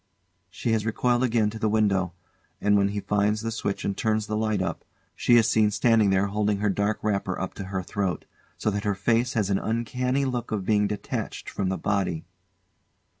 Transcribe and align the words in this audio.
She 0.49 0.71
has 0.71 0.83
recoiled 0.83 1.21
again 1.21 1.51
to 1.51 1.59
the 1.59 1.69
window; 1.69 2.13
and 2.59 2.75
when 2.75 2.87
he 2.87 3.01
finds 3.01 3.41
the 3.41 3.51
switch 3.51 3.85
and 3.85 3.95
turns 3.95 4.25
the 4.25 4.35
light 4.35 4.59
up, 4.59 4.83
she 5.15 5.35
is 5.35 5.47
seen 5.47 5.69
standing 5.69 6.09
there 6.09 6.25
holding 6.25 6.57
her 6.57 6.71
dark 6.71 6.97
wrapper 7.03 7.39
up 7.39 7.53
to 7.53 7.65
her 7.65 7.83
throat, 7.83 8.25
so 8.57 8.71
that 8.71 8.83
her 8.83 8.95
face 8.95 9.33
has 9.33 9.51
an 9.51 9.59
uncanny 9.59 10.25
look 10.25 10.51
of 10.51 10.65
being 10.65 10.87
detached 10.87 11.47
from 11.51 11.69
the 11.69 11.77
body. 11.77 12.25